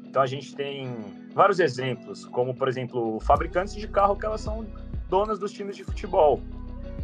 Então 0.05 0.21
a 0.21 0.27
gente 0.27 0.57
tem 0.57 0.93
vários 1.33 1.61
exemplos, 1.61 2.25
como 2.27 2.53
por 2.53 2.69
exemplo, 2.69 3.21
fabricantes 3.21 3.75
de 3.75 3.87
carro 3.87 4.17
que 4.17 4.27
elas 4.27 4.41
são 4.41 4.67
donas 5.09 5.39
dos 5.39 5.53
times 5.53 5.77
de 5.77 5.85
futebol. 5.85 6.41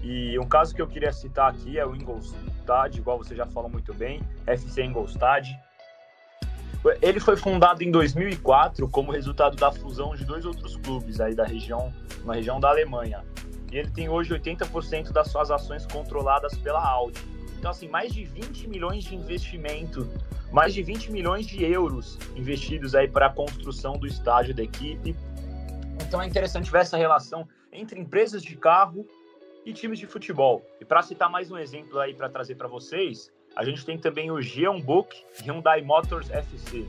E 0.02 0.36
um 0.40 0.48
caso 0.48 0.74
que 0.74 0.82
eu 0.82 0.88
queria 0.88 1.12
citar 1.12 1.50
aqui 1.50 1.78
é 1.78 1.86
o 1.86 1.94
Ingolstadt, 1.94 2.98
igual 2.98 3.18
você 3.18 3.36
já 3.36 3.46
falou 3.46 3.70
muito 3.70 3.94
bem, 3.94 4.20
FC 4.46 4.82
Ingolstadt. 4.82 5.56
Ele 7.02 7.20
foi 7.20 7.37
fundado 7.37 7.82
em 7.82 7.90
2004 7.90 8.88
como 8.88 9.12
resultado 9.12 9.56
da 9.56 9.70
fusão 9.70 10.14
de 10.14 10.25
dois 10.25 10.44
outros 10.44 10.76
clubes 10.76 11.20
aí 11.20 11.34
da 11.34 11.44
região, 11.44 11.92
na 12.25 12.34
região 12.34 12.58
da 12.58 12.68
Alemanha. 12.70 13.22
E 13.70 13.76
ele 13.76 13.90
tem 13.90 14.08
hoje 14.08 14.32
80% 14.32 15.12
das 15.12 15.28
suas 15.28 15.50
ações 15.50 15.87
controladas 15.87 16.56
pela 16.56 16.82
Audi. 16.82 17.20
Então, 17.58 17.70
assim, 17.70 17.88
mais 17.88 18.12
de 18.12 18.25
20 18.25 18.68
milhões 18.68 19.04
de 19.04 19.14
investimento 19.14 20.08
mais 20.52 20.75
de 20.75 20.82
20 20.82 21.12
milhões 21.12 21.46
de 21.46 21.64
euros 21.64 22.18
investidos 22.34 22.94
aí 22.94 23.08
para 23.08 23.26
a 23.26 23.30
construção 23.30 23.96
do 23.96 24.06
estádio 24.06 24.54
da 24.54 24.62
equipe. 24.62 25.14
Então 26.06 26.20
é 26.20 26.26
interessante 26.26 26.70
ver 26.70 26.80
essa 26.80 26.96
relação 26.96 27.49
entre 27.72 28.00
empresas 28.00 28.42
de 28.42 28.56
carro 28.56 29.06
e 29.64 29.72
times 29.72 29.99
de 29.99 30.06
futebol. 30.06 30.64
E 30.80 30.84
para 30.84 31.02
citar 31.02 31.30
mais 31.30 31.50
um 31.50 31.56
exemplo 31.58 31.99
aí 32.00 32.14
para 32.14 32.28
trazer 32.28 32.56
para 32.56 32.66
vocês, 32.66 33.30
a 33.57 33.64
gente 33.64 33.85
tem 33.85 33.99
também 33.99 34.30
o 34.30 34.40
Jeonbuk 34.40 35.16
Hyundai 35.45 35.83
Motors 35.83 36.30
FC. 36.30 36.87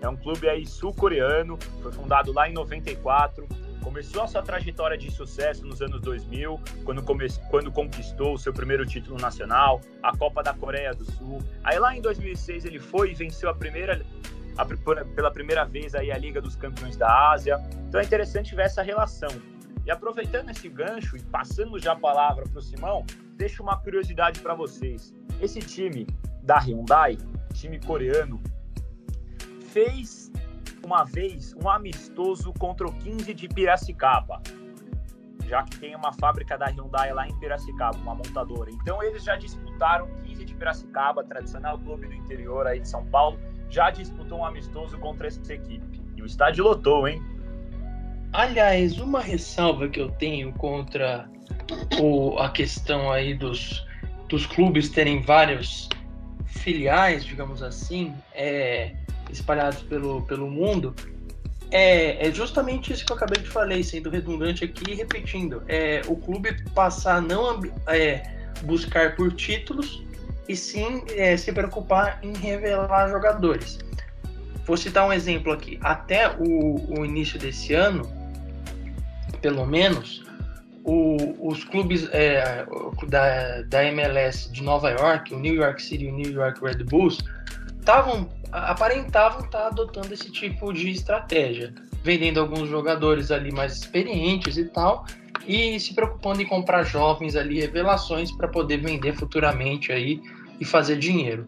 É 0.00 0.08
um 0.08 0.16
clube 0.16 0.48
aí 0.48 0.66
sul-coreano, 0.66 1.58
foi 1.80 1.92
fundado 1.92 2.32
lá 2.32 2.48
em 2.48 2.52
94, 2.52 3.46
começou 3.82 4.22
a 4.22 4.26
sua 4.26 4.42
trajetória 4.42 4.96
de 4.96 5.10
sucesso 5.10 5.64
nos 5.64 5.80
anos 5.80 6.00
2000, 6.00 6.58
quando, 6.84 7.02
come... 7.02 7.28
quando 7.50 7.70
conquistou 7.70 8.34
o 8.34 8.38
seu 8.38 8.52
primeiro 8.52 8.84
título 8.86 9.18
nacional, 9.20 9.80
a 10.02 10.16
Copa 10.16 10.42
da 10.42 10.54
Coreia 10.54 10.92
do 10.92 11.04
Sul. 11.04 11.42
Aí 11.62 11.78
lá 11.78 11.96
em 11.96 12.00
2006 12.00 12.64
ele 12.64 12.80
foi 12.80 13.12
e 13.12 13.14
venceu 13.14 13.50
a 13.50 13.54
primeira 13.54 14.04
a, 14.56 14.64
pela 15.14 15.30
primeira 15.30 15.64
vez 15.64 15.94
aí 15.94 16.10
a 16.10 16.18
Liga 16.18 16.40
dos 16.40 16.56
Campeões 16.56 16.96
da 16.96 17.30
Ásia. 17.30 17.58
Então 17.88 18.00
é 18.00 18.04
interessante 18.04 18.54
ver 18.54 18.62
essa 18.62 18.82
relação. 18.82 19.30
E 19.84 19.90
aproveitando 19.90 20.50
esse 20.50 20.68
gancho 20.68 21.16
e 21.16 21.20
passando 21.20 21.78
já 21.78 21.92
a 21.92 21.96
palavra 21.96 22.44
para 22.48 22.58
o 22.58 22.62
Simão, 22.62 23.04
deixo 23.36 23.62
uma 23.62 23.76
curiosidade 23.76 24.40
para 24.40 24.54
vocês. 24.54 25.14
Esse 25.40 25.60
time 25.60 26.06
da 26.42 26.58
Hyundai, 26.58 27.18
time 27.52 27.78
coreano, 27.80 28.40
fez 29.72 30.30
uma 30.84 31.04
vez 31.04 31.54
um 31.54 31.68
amistoso 31.68 32.52
contra 32.58 32.86
o 32.86 32.92
15 32.92 33.32
de 33.32 33.48
Piracicaba, 33.48 34.42
já 35.46 35.62
que 35.62 35.78
tem 35.78 35.94
uma 35.94 36.12
fábrica 36.12 36.56
da 36.58 36.66
Hyundai 36.66 37.12
lá 37.12 37.26
em 37.26 37.38
Piracicaba, 37.38 37.96
uma 37.98 38.14
montadora. 38.14 38.70
Então 38.70 39.02
eles 39.02 39.22
já 39.22 39.36
disputaram 39.36 40.08
15 40.24 40.44
de 40.44 40.54
Piracicaba, 40.54 41.24
tradicional 41.24 41.78
clube 41.78 42.06
do 42.06 42.14
interior 42.14 42.66
aí 42.66 42.80
de 42.80 42.88
São 42.88 43.04
Paulo, 43.06 43.38
já 43.68 43.90
disputou 43.90 44.40
um 44.40 44.44
amistoso 44.44 44.98
contra 44.98 45.26
essa 45.26 45.52
equipe. 45.52 46.02
E 46.16 46.22
o 46.22 46.26
estádio 46.26 46.64
lotou, 46.64 47.08
hein? 47.08 47.22
Aliás, 48.32 48.98
uma 48.98 49.20
ressalva 49.20 49.88
que 49.88 50.00
eu 50.00 50.10
tenho 50.10 50.52
contra 50.54 51.28
o, 52.00 52.38
a 52.38 52.50
questão 52.50 53.10
aí 53.10 53.34
dos, 53.34 53.86
dos 54.28 54.46
clubes 54.46 54.88
terem 54.88 55.20
vários 55.20 55.88
filiais, 56.46 57.24
digamos 57.24 57.62
assim, 57.62 58.14
é, 58.34 58.94
espalhados 59.30 59.82
pelo, 59.82 60.22
pelo 60.22 60.50
mundo, 60.50 60.94
é, 61.70 62.28
é, 62.28 62.32
justamente 62.32 62.92
isso 62.92 63.04
que 63.04 63.12
eu 63.12 63.16
acabei 63.16 63.42
de 63.42 63.48
falar, 63.48 63.82
sendo 63.82 64.10
redundante 64.10 64.62
aqui 64.64 64.92
e 64.92 64.94
repetindo. 64.94 65.62
É, 65.66 66.02
o 66.06 66.14
clube 66.14 66.54
passar 66.74 67.16
a 67.16 67.20
não 67.20 67.60
é, 67.86 68.22
buscar 68.62 69.16
por 69.16 69.32
títulos 69.32 70.02
e 70.48 70.54
sim 70.54 71.02
é, 71.16 71.36
se 71.36 71.50
preocupar 71.50 72.18
em 72.22 72.34
revelar 72.36 73.08
jogadores. 73.08 73.78
Vou 74.66 74.76
citar 74.76 75.08
um 75.08 75.12
exemplo 75.12 75.50
aqui. 75.50 75.78
Até 75.82 76.28
o, 76.28 76.98
o 76.98 77.04
início 77.04 77.38
desse 77.38 77.72
ano, 77.72 78.21
pelo 79.42 79.66
menos, 79.66 80.24
o, 80.84 81.50
os 81.50 81.64
clubes 81.64 82.08
é, 82.12 82.64
da, 83.08 83.62
da 83.62 83.84
MLS 83.84 84.50
de 84.50 84.62
Nova 84.62 84.90
York, 84.90 85.34
o 85.34 85.38
New 85.38 85.54
York 85.54 85.82
City 85.82 86.04
e 86.04 86.08
o 86.08 86.14
New 86.14 86.32
York 86.32 86.64
Red 86.64 86.84
Bulls, 86.84 87.18
estavam 87.78 88.28
aparentavam 88.52 89.46
estar 89.46 89.60
tá 89.60 89.66
adotando 89.68 90.12
esse 90.12 90.30
tipo 90.30 90.72
de 90.72 90.90
estratégia, 90.90 91.72
vendendo 92.04 92.38
alguns 92.38 92.68
jogadores 92.68 93.30
ali 93.30 93.50
mais 93.50 93.76
experientes 93.78 94.58
e 94.58 94.64
tal, 94.64 95.06
e 95.46 95.80
se 95.80 95.94
preocupando 95.94 96.42
em 96.42 96.46
comprar 96.46 96.84
jovens 96.84 97.34
ali, 97.34 97.60
revelações 97.60 98.30
para 98.30 98.46
poder 98.46 98.76
vender 98.76 99.14
futuramente 99.14 99.90
aí 99.90 100.20
e 100.60 100.64
fazer 100.64 100.98
dinheiro. 100.98 101.46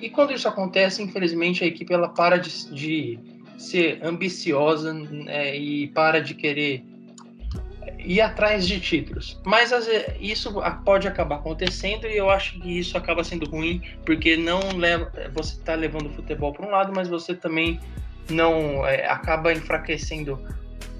E 0.00 0.08
quando 0.08 0.32
isso 0.32 0.46
acontece, 0.46 1.02
infelizmente 1.02 1.64
a 1.64 1.66
equipe 1.66 1.92
ela 1.92 2.08
para 2.08 2.36
de, 2.36 2.70
de 2.72 3.18
ser 3.58 3.98
ambiciosa 4.02 4.92
né, 4.92 5.56
e 5.56 5.88
para 5.88 6.20
de 6.20 6.34
querer 6.34 6.84
ir 8.06 8.20
atrás 8.20 8.66
de 8.66 8.78
títulos. 8.78 9.38
Mas 9.44 9.72
isso 10.20 10.54
pode 10.84 11.08
acabar 11.08 11.36
acontecendo 11.36 12.06
e 12.06 12.16
eu 12.16 12.30
acho 12.30 12.58
que 12.60 12.78
isso 12.78 12.96
acaba 12.96 13.24
sendo 13.24 13.50
ruim, 13.50 13.82
porque 14.04 14.36
não 14.36 14.60
leva, 14.76 15.10
você 15.34 15.54
está 15.54 15.74
levando 15.74 16.06
o 16.06 16.10
futebol 16.10 16.52
para 16.52 16.66
um 16.66 16.70
lado, 16.70 16.92
mas 16.94 17.08
você 17.08 17.34
também 17.34 17.80
não 18.30 18.86
é, 18.86 19.06
acaba 19.06 19.52
enfraquecendo 19.52 20.40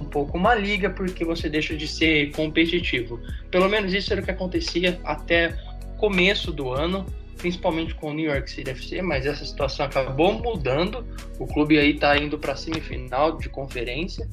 um 0.00 0.04
pouco 0.04 0.36
uma 0.36 0.54
liga 0.54 0.90
porque 0.90 1.24
você 1.24 1.48
deixa 1.48 1.76
de 1.76 1.86
ser 1.86 2.32
competitivo. 2.32 3.20
Pelo 3.50 3.68
menos 3.68 3.94
isso 3.94 4.12
era 4.12 4.20
o 4.20 4.24
que 4.24 4.32
acontecia 4.32 5.00
até 5.04 5.56
começo 5.98 6.52
do 6.52 6.72
ano, 6.72 7.06
principalmente 7.38 7.94
com 7.94 8.10
o 8.10 8.14
New 8.14 8.28
York 8.28 8.50
City 8.50 8.70
FC, 8.70 9.00
mas 9.00 9.26
essa 9.26 9.44
situação 9.44 9.86
acabou 9.86 10.32
mudando. 10.34 11.06
O 11.38 11.46
clube 11.46 11.78
aí 11.78 11.92
está 11.92 12.18
indo 12.18 12.36
para 12.36 12.52
a 12.52 12.56
semifinal 12.56 13.38
de 13.38 13.48
conferência 13.48 14.28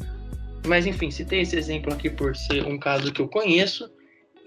mas 0.66 0.86
enfim, 0.86 1.12
citei 1.12 1.42
esse 1.42 1.56
exemplo 1.56 1.94
aqui 1.94 2.10
por 2.10 2.36
ser 2.36 2.66
um 2.66 2.78
caso 2.78 3.12
que 3.12 3.22
eu 3.22 3.28
conheço 3.28 3.90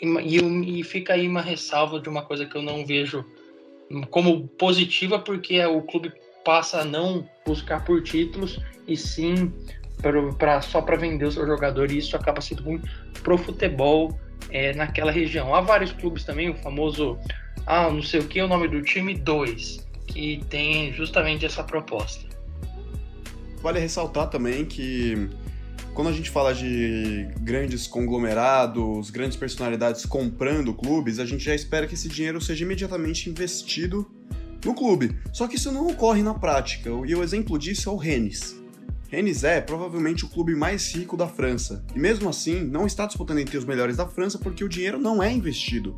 e, 0.01 0.07
e, 0.07 0.81
e 0.81 0.83
fica 0.83 1.15
aí 1.15 1.29
uma 1.29 1.43
ressalva 1.43 2.01
de 2.01 2.09
uma 2.09 2.23
coisa 2.23 2.47
que 2.47 2.57
eu 2.57 2.63
não 2.63 2.85
vejo 2.85 3.25
como 4.11 4.49
positiva, 4.49 5.19
porque 5.19 5.65
o 5.65 5.83
clube 5.83 6.13
passa 6.45 6.81
a 6.81 6.85
não 6.85 7.29
buscar 7.47 7.85
por 7.85 8.03
títulos 8.03 8.61
e 8.87 8.97
sim 8.97 9.53
pra, 9.99 10.33
pra 10.35 10.61
só 10.61 10.81
para 10.81 10.97
vender 10.97 11.25
o 11.25 11.33
seu 11.33 11.47
jogador 11.47 11.91
e 11.91 11.99
isso 11.99 12.17
acaba 12.17 12.41
sendo 12.41 12.63
ruim 12.63 12.81
pro 13.23 13.39
futebol 13.39 14.19
é, 14.51 14.75
naquela 14.75 15.11
região. 15.11 15.55
Há 15.55 15.61
vários 15.61 15.93
clubes 15.93 16.25
também, 16.25 16.51
o 16.51 16.55
famoso, 16.55 17.19
ah, 17.67 17.91
não 17.91 18.03
sei 18.03 18.21
o 18.21 18.27
que, 18.27 18.41
o 18.41 18.49
nome 18.49 18.69
do 18.69 18.83
time 18.83 19.15
2, 19.15 19.87
que 20.07 20.45
tem 20.49 20.93
justamente 20.93 21.45
essa 21.45 21.63
proposta. 21.65 22.27
Vale 23.63 23.81
ressaltar 23.81 24.29
também 24.29 24.65
que 24.65 25.29
quando 25.97 26.09
a 26.09 26.13
gente 26.13 26.29
fala 26.29 26.55
de 26.55 27.27
grandes 27.41 27.87
conglomerados, 27.87 29.09
grandes 29.09 29.35
personalidades 29.35 30.05
comprando 30.05 30.75
clubes, 30.75 31.19
a 31.19 31.25
gente 31.25 31.43
já 31.43 31.55
espera 31.55 31.87
que 31.87 31.95
esse 31.95 32.07
dinheiro 32.07 32.39
seja 32.39 32.65
imediatamente 32.65 33.31
investido 33.31 34.07
no 34.63 34.75
clube. 34.75 35.17
Só 35.33 35.49
que 35.49 35.57
isso 35.57 35.73
não 35.73 35.87
ocorre 35.87 36.23
na 36.23 36.35
prática, 36.35 36.91
e 36.91 37.15
o 37.15 37.23
exemplo 37.23 37.59
disso 37.59 37.89
é 37.89 37.93
o 37.93 37.97
Rennes. 37.97 38.61
Rennes 39.09 39.43
é 39.43 39.59
provavelmente 39.59 40.27
o 40.27 40.29
clube 40.29 40.55
mais 40.55 40.95
rico 40.95 41.17
da 41.17 41.27
França, 41.27 41.83
e 41.95 41.99
mesmo 41.99 42.29
assim 42.29 42.63
não 42.63 42.87
está 42.87 43.07
disputando 43.07 43.39
entre 43.39 43.57
os 43.57 43.65
melhores 43.65 43.97
da 43.97 44.07
França 44.07 44.39
porque 44.39 44.63
o 44.63 44.69
dinheiro 44.69 44.99
não 44.99 45.23
é 45.23 45.33
investido. 45.33 45.97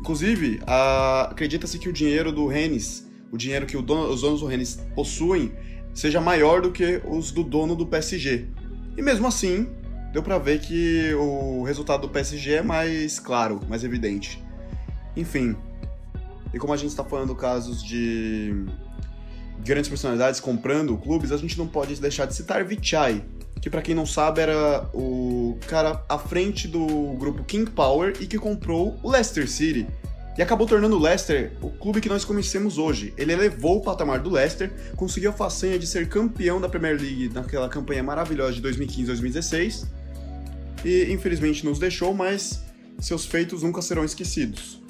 Inclusive, 0.00 0.58
acredita-se 0.66 1.78
que 1.78 1.88
o 1.88 1.92
dinheiro 1.92 2.32
do 2.32 2.48
Rennes, 2.48 3.06
o 3.30 3.36
dinheiro 3.36 3.66
que 3.66 3.80
dono, 3.80 4.12
os 4.12 4.22
donos 4.22 4.40
do 4.40 4.46
Rennes 4.46 4.80
possuem, 4.96 5.52
seja 5.94 6.20
maior 6.20 6.60
do 6.60 6.72
que 6.72 7.00
os 7.06 7.30
do 7.30 7.44
dono 7.44 7.76
do 7.76 7.86
PSG. 7.86 8.48
E 8.96 9.02
mesmo 9.02 9.26
assim, 9.26 9.68
deu 10.12 10.22
para 10.22 10.38
ver 10.38 10.60
que 10.60 11.12
o 11.14 11.62
resultado 11.62 12.02
do 12.02 12.08
PSG 12.08 12.54
é 12.54 12.62
mais 12.62 13.18
claro, 13.18 13.60
mais 13.68 13.84
evidente. 13.84 14.42
Enfim. 15.16 15.56
E 16.54 16.58
como 16.58 16.72
a 16.72 16.76
gente 16.76 16.90
está 16.90 17.04
falando 17.04 17.34
casos 17.34 17.82
de 17.82 18.64
grandes 19.64 19.88
personalidades 19.88 20.40
comprando 20.40 20.96
clubes, 20.96 21.32
a 21.32 21.36
gente 21.36 21.58
não 21.58 21.66
pode 21.66 22.00
deixar 22.00 22.26
de 22.26 22.34
citar 22.34 22.64
Vichai, 22.64 23.22
que 23.60 23.68
para 23.68 23.82
quem 23.82 23.94
não 23.94 24.06
sabe 24.06 24.40
era 24.40 24.88
o 24.94 25.58
cara 25.66 26.02
à 26.08 26.18
frente 26.18 26.68
do 26.68 26.86
grupo 27.18 27.44
King 27.44 27.70
Power 27.70 28.14
e 28.20 28.26
que 28.26 28.38
comprou 28.38 28.98
o 29.02 29.10
Leicester 29.10 29.48
City, 29.50 29.86
e 30.36 30.42
acabou 30.42 30.66
tornando 30.66 30.96
o 30.96 30.98
Leicester 30.98 31.52
o 31.62 31.70
clube 31.70 32.00
que 32.00 32.08
nós 32.08 32.24
conhecemos 32.24 32.78
hoje. 32.78 33.14
Ele 33.16 33.32
elevou 33.32 33.78
o 33.78 33.80
patamar 33.80 34.20
do 34.20 34.30
Leicester, 34.30 34.70
conseguiu 34.94 35.30
a 35.30 35.32
façanha 35.32 35.78
de 35.78 35.86
ser 35.86 36.08
campeão 36.08 36.60
da 36.60 36.68
Premier 36.68 37.00
League 37.00 37.30
naquela 37.32 37.68
campanha 37.68 38.02
maravilhosa 38.02 38.52
de 38.52 38.62
2015-2016 38.62 39.86
e 40.84 41.10
infelizmente 41.10 41.64
nos 41.64 41.78
deixou, 41.78 42.14
mas 42.14 42.62
seus 42.98 43.24
feitos 43.24 43.62
nunca 43.62 43.80
serão 43.80 44.04
esquecidos. 44.04 44.82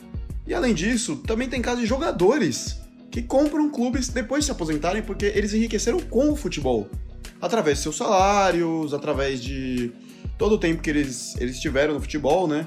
E 0.47 0.55
além 0.55 0.75
disso, 0.75 1.17
também 1.27 1.49
tem 1.49 1.63
casos 1.63 1.81
de 1.81 1.87
jogadores 1.87 2.81
que 3.11 3.23
compram 3.23 3.71
clubes 3.71 4.09
depois 4.09 4.43
de 4.43 4.47
se 4.47 4.53
aposentarem 4.53 5.03
porque 5.03 5.27
eles 5.27 5.55
enriqueceram 5.55 6.01
com 6.01 6.31
o 6.31 6.37
futebol, 6.37 6.89
através 7.41 7.79
de 7.79 7.85
seus 7.85 7.97
salários, 7.97 8.93
através 8.93 9.43
de 9.43 9.93
todo 10.37 10.57
o 10.57 10.59
tempo 10.59 10.83
que 10.83 10.91
eles, 10.91 11.35
eles 11.41 11.59
tiveram 11.59 11.95
no 11.95 12.01
futebol, 12.01 12.47
né? 12.47 12.67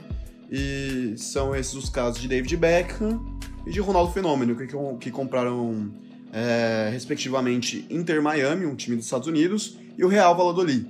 E 0.51 1.13
são 1.18 1.56
esses 1.56 1.74
os 1.75 1.89
casos 1.89 2.22
de 2.22 2.27
David 2.27 2.58
Beckham 2.58 3.24
e 3.65 3.72
de 3.72 3.79
Ronaldo 3.79 4.12
Fenômeno, 4.12 4.56
que, 4.56 4.68
que 5.00 5.12
compraram 5.12 5.91
é, 6.34 6.89
respectivamente 6.91 7.86
Inter 7.89 8.22
Miami, 8.22 8.65
um 8.65 8.75
time 8.75 8.96
dos 8.96 9.06
Estados 9.06 9.27
Unidos, 9.27 9.77
e 9.98 10.03
o 10.03 10.08
Real 10.08 10.36
Valladolid, 10.36 10.88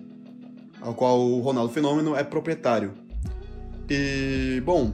ao 0.79 0.93
qual 0.93 1.19
o 1.19 1.41
Ronaldo 1.41 1.73
Fenômeno 1.73 2.15
é 2.15 2.23
proprietário. 2.23 2.93
E, 3.89 4.61
bom, 4.63 4.93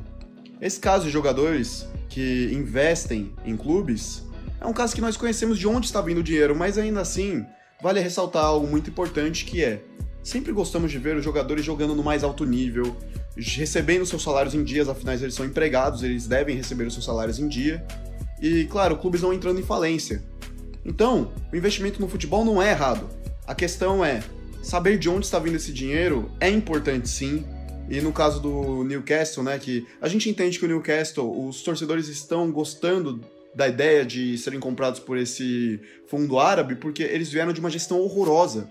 esse 0.61 0.79
caso 0.79 1.05
de 1.05 1.11
jogadores 1.11 1.87
que 2.09 2.49
investem 2.53 3.33
em 3.45 3.57
clubes 3.57 4.23
é 4.59 4.65
um 4.65 4.73
caso 4.73 4.95
que 4.95 5.01
nós 5.01 5.17
conhecemos 5.17 5.59
de 5.59 5.67
onde 5.67 5.85
está 5.85 6.01
vindo 6.01 6.19
o 6.19 6.23
dinheiro, 6.23 6.55
mas 6.55 6.77
ainda 6.77 7.01
assim 7.01 7.45
vale 7.83 7.99
ressaltar 7.99 8.45
algo 8.45 8.65
muito 8.65 8.89
importante 8.89 9.45
que 9.45 9.63
é 9.63 9.83
sempre 10.23 10.51
gostamos 10.51 10.91
de 10.91 10.97
ver 10.97 11.15
os 11.15 11.23
jogadores 11.23 11.63
jogando 11.63 11.93
no 11.93 12.01
mais 12.01 12.23
alto 12.23 12.45
nível, 12.45 12.97
recebendo 13.37 14.05
seus 14.05 14.23
salários 14.23 14.53
em 14.53 14.63
dias, 14.63 14.87
afinal 14.87 15.15
eles 15.15 15.33
são 15.33 15.45
empregados, 15.45 16.03
eles 16.03 16.27
devem 16.27 16.55
receber 16.55 16.85
os 16.85 16.93
seus 16.93 17.05
salários 17.05 17.39
em 17.39 17.47
dia. 17.47 17.85
E, 18.41 18.65
claro, 18.65 18.97
clubes 18.97 19.21
não 19.21 19.33
entrando 19.33 19.59
em 19.59 19.63
falência. 19.63 20.23
Então, 20.83 21.33
o 21.51 21.55
investimento 21.55 21.99
no 21.99 22.07
futebol 22.07 22.45
não 22.45 22.61
é 22.61 22.71
errado. 22.71 23.09
A 23.47 23.55
questão 23.55 24.03
é, 24.03 24.23
saber 24.61 24.97
de 24.97 25.09
onde 25.09 25.25
está 25.25 25.39
vindo 25.39 25.55
esse 25.55 25.73
dinheiro 25.73 26.31
é 26.39 26.49
importante 26.49 27.09
sim. 27.09 27.45
E 27.89 28.01
no 28.01 28.11
caso 28.11 28.39
do 28.39 28.83
Newcastle, 28.83 29.43
né, 29.43 29.59
que 29.59 29.85
a 30.01 30.07
gente 30.07 30.29
entende 30.29 30.57
que 30.57 30.65
o 30.65 30.67
Newcastle, 30.67 31.47
os 31.47 31.61
torcedores 31.61 32.07
estão 32.07 32.51
gostando 32.51 33.21
da 33.55 33.67
ideia 33.67 34.05
de 34.05 34.37
serem 34.37 34.59
comprados 34.59 34.99
por 34.99 35.17
esse 35.17 35.79
fundo 36.07 36.37
árabe 36.37 36.75
porque 36.75 37.03
eles 37.03 37.29
vieram 37.31 37.53
de 37.53 37.59
uma 37.59 37.69
gestão 37.69 37.99
horrorosa. 37.99 38.69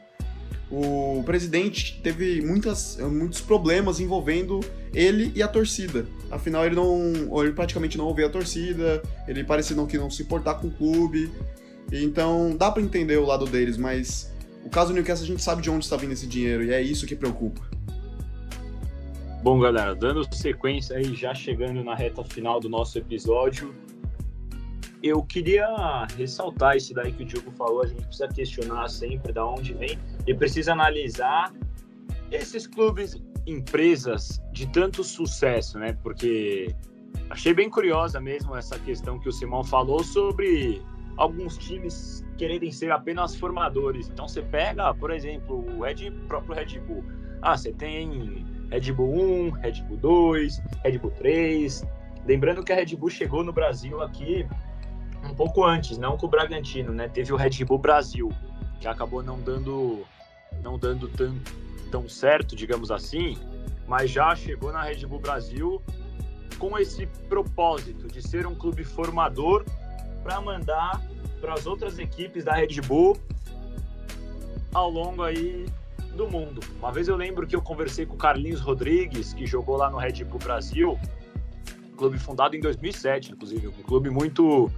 O 0.70 1.22
presidente 1.24 2.00
teve 2.02 2.40
muitas, 2.40 2.96
muitos 2.96 3.40
problemas 3.40 4.00
envolvendo 4.00 4.60
ele 4.92 5.30
e 5.34 5.42
a 5.42 5.48
torcida. 5.48 6.06
Afinal, 6.30 6.64
ele 6.64 6.74
não, 6.74 7.12
ele 7.42 7.52
praticamente 7.52 7.98
não 7.98 8.06
ouvia 8.06 8.26
a 8.26 8.30
torcida, 8.30 9.02
ele 9.28 9.44
parecia 9.44 9.76
não 9.76 9.86
que 9.86 9.98
não 9.98 10.10
se 10.10 10.22
importar 10.22 10.54
com 10.54 10.68
o 10.68 10.70
clube. 10.70 11.30
Então, 11.92 12.56
dá 12.56 12.70
para 12.70 12.82
entender 12.82 13.18
o 13.18 13.26
lado 13.26 13.44
deles, 13.44 13.76
mas 13.76 14.34
o 14.64 14.70
caso 14.70 14.92
do 14.92 14.94
Newcastle 14.94 15.24
a 15.24 15.28
gente 15.28 15.42
sabe 15.42 15.62
de 15.62 15.70
onde 15.70 15.84
está 15.84 15.96
vindo 15.96 16.12
esse 16.12 16.26
dinheiro 16.26 16.64
e 16.64 16.72
é 16.72 16.80
isso 16.80 17.06
que 17.06 17.14
preocupa. 17.14 17.62
Bom, 19.42 19.60
galera, 19.60 19.94
dando 19.94 20.26
sequência 20.34 20.96
aí, 20.96 21.14
já 21.14 21.34
chegando 21.34 21.84
na 21.84 21.94
reta 21.94 22.24
final 22.24 22.58
do 22.58 22.68
nosso 22.68 22.98
episódio, 22.98 23.74
eu 25.04 25.22
queria 25.22 25.68
ressaltar 26.16 26.78
isso 26.78 26.94
daí 26.94 27.12
que 27.12 27.24
o 27.24 27.26
Diogo 27.26 27.50
falou, 27.50 27.82
a 27.82 27.86
gente 27.86 28.06
precisa 28.06 28.26
questionar 28.26 28.88
sempre 28.88 29.34
da 29.34 29.46
onde 29.46 29.74
vem 29.74 29.98
e 30.26 30.32
precisa 30.32 30.72
analisar 30.72 31.52
esses 32.30 32.66
clubes, 32.66 33.22
empresas 33.46 34.42
de 34.50 34.66
tanto 34.66 35.04
sucesso, 35.04 35.78
né? 35.78 35.92
Porque 36.02 36.74
achei 37.28 37.52
bem 37.52 37.68
curiosa 37.68 38.18
mesmo 38.18 38.56
essa 38.56 38.78
questão 38.78 39.18
que 39.18 39.28
o 39.28 39.32
Simão 39.32 39.62
falou 39.62 40.02
sobre 40.02 40.80
alguns 41.18 41.58
times 41.58 42.24
quererem 42.38 42.72
ser 42.72 42.90
apenas 42.90 43.36
formadores. 43.36 44.08
Então 44.08 44.26
você 44.26 44.40
pega, 44.40 44.94
por 44.94 45.10
exemplo, 45.10 45.66
o 45.76 45.82
Red, 45.82 46.10
próprio 46.28 46.54
Red 46.54 46.80
Bull. 46.80 47.04
Ah, 47.42 47.58
você 47.58 47.74
tem 47.74 48.46
Red 48.70 48.90
Bull 48.92 49.48
1, 49.48 49.50
Red 49.50 49.82
Bull 49.82 49.98
2, 49.98 50.62
Red 50.82 50.98
Bull 50.98 51.10
3. 51.10 51.84
Lembrando 52.26 52.64
que 52.64 52.72
a 52.72 52.76
Red 52.76 52.96
Bull 52.96 53.10
chegou 53.10 53.44
no 53.44 53.52
Brasil 53.52 54.00
aqui 54.00 54.46
um 55.24 55.34
pouco 55.34 55.64
antes, 55.64 55.98
não 55.98 56.16
com 56.16 56.26
o 56.26 56.28
Bragantino, 56.28 56.92
né? 56.92 57.08
Teve 57.08 57.32
o 57.32 57.36
Red 57.36 57.64
Bull 57.64 57.78
Brasil, 57.78 58.32
que 58.80 58.86
acabou 58.86 59.22
não 59.22 59.40
dando 59.40 60.04
não 60.62 60.78
dando 60.78 61.08
tão, 61.08 61.34
tão 61.90 62.08
certo, 62.08 62.54
digamos 62.54 62.90
assim, 62.90 63.36
mas 63.86 64.10
já 64.10 64.34
chegou 64.34 64.72
na 64.72 64.82
Red 64.82 65.06
Bull 65.06 65.18
Brasil 65.18 65.82
com 66.58 66.78
esse 66.78 67.06
propósito 67.28 68.06
de 68.06 68.22
ser 68.22 68.46
um 68.46 68.54
clube 68.54 68.84
formador 68.84 69.64
para 70.22 70.40
mandar 70.40 71.02
para 71.40 71.54
as 71.54 71.66
outras 71.66 71.98
equipes 71.98 72.44
da 72.44 72.54
Red 72.54 72.80
Bull 72.86 73.16
ao 74.72 74.90
longo 74.90 75.22
aí 75.22 75.66
do 76.16 76.28
mundo. 76.28 76.60
Uma 76.78 76.92
vez 76.92 77.08
eu 77.08 77.16
lembro 77.16 77.46
que 77.46 77.54
eu 77.54 77.60
conversei 77.60 78.06
com 78.06 78.14
o 78.14 78.16
Carlinhos 78.16 78.60
Rodrigues, 78.60 79.34
que 79.34 79.46
jogou 79.46 79.76
lá 79.76 79.90
no 79.90 79.98
Red 79.98 80.24
Bull 80.24 80.38
Brasil, 80.38 80.98
clube 81.96 82.18
fundado 82.18 82.56
em 82.56 82.60
2007, 82.60 83.32
inclusive, 83.32 83.68
um 83.68 83.82
clube 83.82 84.10
muito 84.10 84.70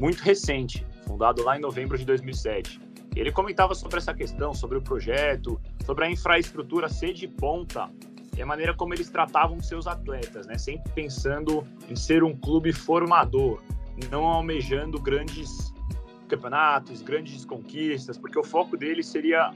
muito 0.00 0.22
recente, 0.22 0.84
fundado 1.06 1.44
lá 1.44 1.58
em 1.58 1.60
novembro 1.60 1.98
de 1.98 2.06
2007. 2.06 2.80
Ele 3.14 3.30
comentava 3.30 3.74
sobre 3.74 3.98
essa 3.98 4.14
questão, 4.14 4.54
sobre 4.54 4.78
o 4.78 4.80
projeto, 4.80 5.60
sobre 5.84 6.06
a 6.06 6.10
infraestrutura 6.10 6.88
ser 6.88 7.12
de 7.12 7.28
ponta 7.28 7.90
e 8.34 8.40
a 8.40 8.46
maneira 8.46 8.72
como 8.72 8.94
eles 8.94 9.10
tratavam 9.10 9.60
seus 9.60 9.86
atletas, 9.86 10.46
né? 10.46 10.56
Sempre 10.56 10.90
pensando 10.94 11.66
em 11.86 11.94
ser 11.94 12.24
um 12.24 12.34
clube 12.34 12.72
formador, 12.72 13.62
não 14.10 14.24
almejando 14.24 14.98
grandes 14.98 15.74
campeonatos, 16.28 17.02
grandes 17.02 17.44
conquistas, 17.44 18.16
porque 18.16 18.38
o 18.38 18.44
foco 18.44 18.78
dele 18.78 19.02
seria 19.02 19.52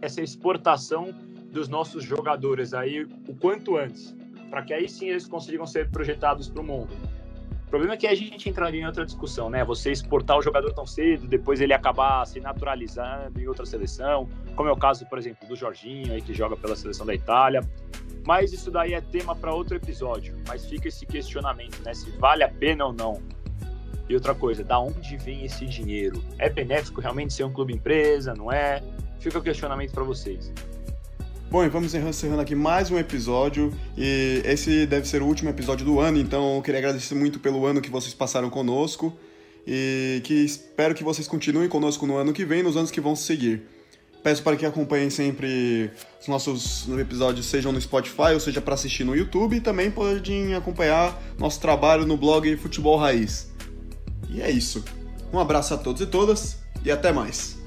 essa 0.00 0.22
exportação 0.22 1.12
dos 1.52 1.68
nossos 1.68 2.02
jogadores 2.02 2.72
aí 2.72 3.04
o 3.28 3.34
quanto 3.34 3.76
antes, 3.76 4.16
para 4.48 4.62
que 4.62 4.72
aí 4.72 4.88
sim 4.88 5.10
eles 5.10 5.28
consigam 5.28 5.66
ser 5.66 5.90
projetados 5.90 6.48
para 6.48 6.62
o 6.62 6.64
mundo 6.64 7.11
problema 7.72 7.94
é 7.94 7.96
que 7.96 8.06
a 8.06 8.14
gente 8.14 8.50
entraria 8.50 8.82
em 8.82 8.84
outra 8.84 9.06
discussão, 9.06 9.48
né? 9.48 9.64
Você 9.64 9.90
exportar 9.90 10.36
o 10.36 10.42
jogador 10.42 10.74
tão 10.74 10.84
cedo, 10.84 11.26
depois 11.26 11.58
ele 11.58 11.72
acabar 11.72 12.22
se 12.26 12.38
naturalizando 12.38 13.40
em 13.40 13.48
outra 13.48 13.64
seleção, 13.64 14.28
como 14.54 14.68
é 14.68 14.72
o 14.72 14.76
caso, 14.76 15.06
por 15.06 15.16
exemplo, 15.16 15.48
do 15.48 15.56
Jorginho, 15.56 16.12
aí, 16.12 16.20
que 16.20 16.34
joga 16.34 16.54
pela 16.54 16.76
seleção 16.76 17.06
da 17.06 17.14
Itália. 17.14 17.66
Mas 18.26 18.52
isso 18.52 18.70
daí 18.70 18.92
é 18.92 19.00
tema 19.00 19.34
para 19.34 19.54
outro 19.54 19.74
episódio. 19.74 20.36
Mas 20.46 20.66
fica 20.66 20.88
esse 20.88 21.06
questionamento, 21.06 21.82
né? 21.82 21.94
Se 21.94 22.10
vale 22.18 22.44
a 22.44 22.48
pena 22.50 22.84
ou 22.84 22.92
não. 22.92 23.22
E 24.06 24.14
outra 24.14 24.34
coisa, 24.34 24.62
da 24.62 24.78
onde 24.78 25.16
vem 25.16 25.46
esse 25.46 25.64
dinheiro? 25.64 26.22
É 26.38 26.50
benéfico 26.50 27.00
realmente 27.00 27.32
ser 27.32 27.44
um 27.44 27.52
clube 27.54 27.72
empresa, 27.72 28.34
não 28.34 28.52
é? 28.52 28.82
Fica 29.18 29.38
o 29.38 29.42
questionamento 29.42 29.92
para 29.92 30.04
vocês. 30.04 30.52
Bom, 31.52 31.62
e 31.62 31.68
vamos 31.68 31.94
encerrando 31.94 32.40
aqui 32.40 32.54
mais 32.54 32.90
um 32.90 32.96
episódio. 32.98 33.74
E 33.94 34.40
esse 34.42 34.86
deve 34.86 35.06
ser 35.06 35.20
o 35.20 35.26
último 35.26 35.50
episódio 35.50 35.84
do 35.84 36.00
ano, 36.00 36.16
então 36.16 36.56
eu 36.56 36.62
queria 36.62 36.78
agradecer 36.78 37.14
muito 37.14 37.38
pelo 37.38 37.66
ano 37.66 37.82
que 37.82 37.90
vocês 37.90 38.14
passaram 38.14 38.48
conosco. 38.48 39.12
E 39.66 40.22
que 40.24 40.32
espero 40.32 40.94
que 40.94 41.04
vocês 41.04 41.28
continuem 41.28 41.68
conosco 41.68 42.06
no 42.06 42.16
ano 42.16 42.32
que 42.32 42.42
vem, 42.42 42.62
nos 42.62 42.74
anos 42.74 42.90
que 42.90 43.02
vão 43.02 43.14
seguir. 43.14 43.64
Peço 44.22 44.42
para 44.42 44.56
que 44.56 44.64
acompanhem 44.64 45.10
sempre 45.10 45.90
os 46.18 46.26
nossos 46.26 46.88
episódios, 46.98 47.44
sejam 47.44 47.70
no 47.70 47.78
Spotify 47.78 48.32
ou 48.32 48.40
seja 48.40 48.62
para 48.62 48.72
assistir 48.72 49.04
no 49.04 49.14
YouTube. 49.14 49.56
E 49.56 49.60
também 49.60 49.90
podem 49.90 50.54
acompanhar 50.54 51.22
nosso 51.38 51.60
trabalho 51.60 52.06
no 52.06 52.16
blog 52.16 52.56
Futebol 52.56 52.96
Raiz. 52.96 53.52
E 54.30 54.40
é 54.40 54.50
isso. 54.50 54.82
Um 55.30 55.38
abraço 55.38 55.74
a 55.74 55.76
todos 55.76 56.00
e 56.00 56.06
todas 56.06 56.56
e 56.82 56.90
até 56.90 57.12
mais. 57.12 57.61